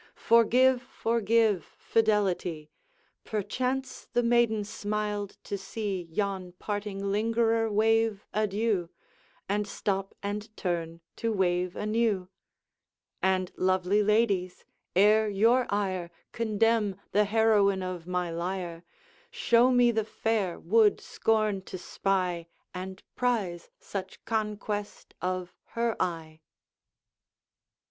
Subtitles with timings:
[0.15, 2.71] Forgive, forgive, Fidelity!
[3.23, 8.89] Perchance the maiden smiled to see Yon parting lingerer wave adieu,
[9.47, 12.29] And stop and turn to wave anew;
[13.21, 18.83] And, lovely ladies, ere your ire Condemn the heroine of my lyre,
[19.29, 26.39] Show me the fair would scorn to spy And prize such conquest of her eve!